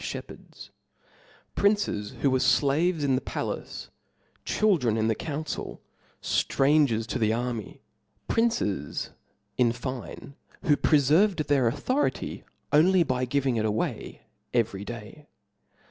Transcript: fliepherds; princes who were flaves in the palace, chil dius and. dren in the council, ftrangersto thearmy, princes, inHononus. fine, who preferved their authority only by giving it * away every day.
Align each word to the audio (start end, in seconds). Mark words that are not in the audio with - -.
fliepherds; 0.03 0.71
princes 1.53 2.15
who 2.23 2.31
were 2.31 2.39
flaves 2.39 3.03
in 3.03 3.13
the 3.13 3.21
palace, 3.21 3.91
chil 4.43 4.69
dius 4.71 4.73
and. 4.73 4.79
dren 4.81 4.97
in 4.97 5.07
the 5.09 5.13
council, 5.13 5.79
ftrangersto 6.23 7.19
thearmy, 7.19 7.81
princes, 8.27 9.11
inHononus. 9.59 9.75
fine, 9.75 10.33
who 10.63 10.75
preferved 10.75 11.45
their 11.45 11.67
authority 11.67 12.43
only 12.73 13.03
by 13.03 13.25
giving 13.25 13.57
it 13.57 13.65
* 13.65 13.65
away 13.73 14.21
every 14.55 14.83
day. 14.83 15.27